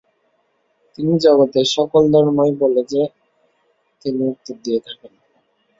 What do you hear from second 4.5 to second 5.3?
দিয়ে থাকেন।